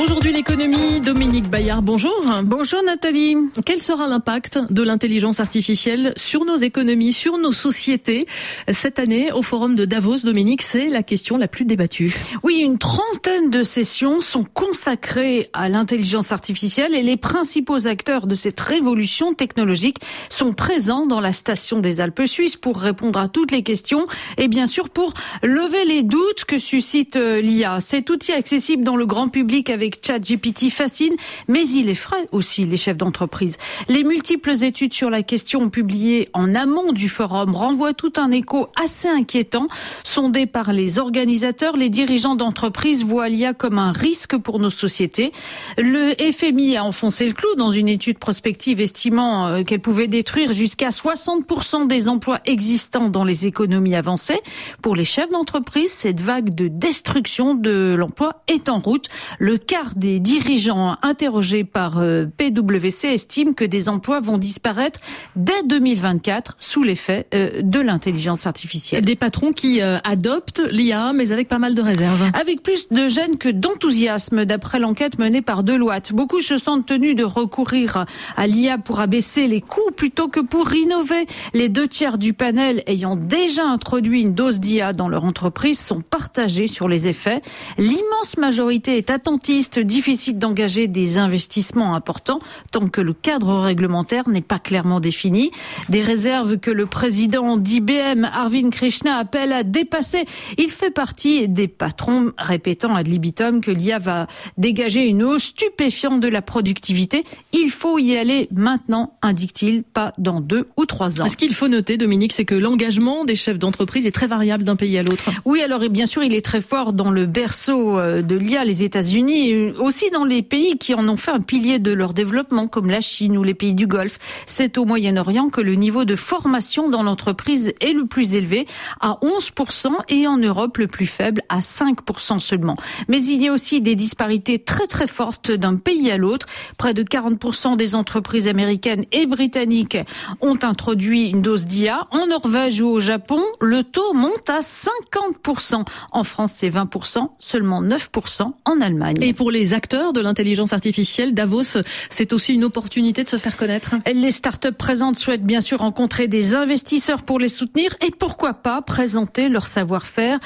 [0.00, 2.24] Aujourd'hui l'économie, Dominique Bayard, bonjour.
[2.44, 3.34] Bonjour Nathalie.
[3.66, 8.26] Quel sera l'impact de l'intelligence artificielle sur nos économies, sur nos sociétés
[8.70, 12.14] Cette année, au forum de Davos, Dominique, c'est la question la plus débattue.
[12.44, 18.36] Oui, une trentaine de sessions sont consacrées à l'intelligence artificielle et les principaux acteurs de
[18.36, 19.98] cette révolution technologique
[20.30, 24.06] sont présents dans la station des Alpes suisses pour répondre à toutes les questions
[24.36, 25.12] et bien sûr pour
[25.42, 27.80] lever les doutes que suscite euh, l'IA.
[27.80, 31.14] Cet outil accessible dans le grand public avec ChatGPT fascine,
[31.48, 33.58] mais il effraie aussi les chefs d'entreprise.
[33.88, 38.68] Les multiples études sur la question publiées en amont du forum renvoient tout un écho
[38.82, 39.68] assez inquiétant.
[40.04, 45.32] Sondés par les organisateurs, les dirigeants d'entreprise voient l'IA comme un risque pour nos sociétés.
[45.76, 50.52] Le FMI a enfoncé le clou dans une étude prospective estimant euh, qu'elle pouvait détruire
[50.52, 54.40] jusqu'à 60% des emplois existants dans les économies avancées.
[54.82, 59.08] Pour les chefs d'entreprise, cette vague de destruction de l'emploi est en route.
[59.38, 65.00] Le cas des dirigeants interrogés par euh, PwC estiment que des emplois vont disparaître
[65.36, 69.04] dès 2024 sous l'effet euh, de l'intelligence artificielle.
[69.04, 72.30] Des patrons qui euh, adoptent l'IA, mais avec pas mal de réserves.
[72.34, 76.12] Avec plus de gêne que d'enthousiasme, d'après l'enquête menée par Deloitte.
[76.12, 78.04] Beaucoup se sentent tenus de recourir
[78.36, 81.26] à l'IA pour abaisser les coûts plutôt que pour innover.
[81.54, 86.00] Les deux tiers du panel ayant déjà introduit une dose d'IA dans leur entreprise sont
[86.00, 87.42] partagés sur les effets.
[87.78, 92.38] L'immense majorité est attentiste difficile d'engager des investissements importants
[92.70, 95.50] tant que le cadre réglementaire n'est pas clairement défini.
[95.88, 100.24] Des réserves que le président d'IBM, Arvind Krishna, appelle à dépasser.
[100.56, 106.20] Il fait partie des patrons répétant à libitum que l'IA va dégager une hausse stupéfiante
[106.20, 107.24] de la productivité.
[107.52, 111.28] Il faut y aller maintenant, indique-t-il, pas dans deux ou trois ans.
[111.28, 114.76] Ce qu'il faut noter, Dominique, c'est que l'engagement des chefs d'entreprise est très variable d'un
[114.76, 115.30] pays à l'autre.
[115.44, 118.64] Oui, alors et bien sûr, il est très fort dans le berceau euh, de l'IA,
[118.64, 122.68] les États-Unis aussi dans les pays qui en ont fait un pilier de leur développement,
[122.68, 124.18] comme la Chine ou les pays du Golfe.
[124.46, 128.66] C'est au Moyen-Orient que le niveau de formation dans l'entreprise est le plus élevé,
[129.00, 132.76] à 11%, et en Europe le plus faible, à 5% seulement.
[133.08, 136.46] Mais il y a aussi des disparités très très fortes d'un pays à l'autre.
[136.76, 139.98] Près de 40% des entreprises américaines et britanniques
[140.40, 142.06] ont introduit une dose d'IA.
[142.10, 145.84] En Norvège ou au Japon, le taux monte à 50%.
[146.12, 149.16] En France, c'est 20%, seulement 9% en Allemagne.
[149.48, 151.78] Pour les acteurs de l'intelligence artificielle, Davos,
[152.10, 153.94] c'est aussi une opportunité de se faire connaître.
[154.14, 158.82] Les startups présentes souhaitent bien sûr rencontrer des investisseurs pour les soutenir et pourquoi pas
[158.82, 160.38] présenter leur savoir-faire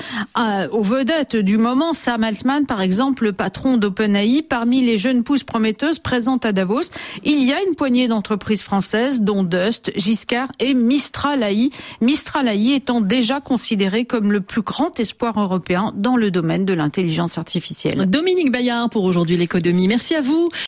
[0.70, 1.94] aux vedettes du moment.
[1.94, 6.92] Sam Altman, par exemple, le patron d'OpenAI, parmi les jeunes pousses prometteuses présentes à Davos,
[7.24, 11.70] il y a une poignée d'entreprises françaises, dont Dust, Giscard et Mistral AI.
[12.00, 16.72] Mistral AI étant déjà considéré comme le plus grand espoir européen dans le domaine de
[16.72, 18.08] l'intelligence artificielle.
[18.08, 19.88] Dominique Bayard pour aujourd'hui l'économie.
[19.88, 20.50] Merci à vous.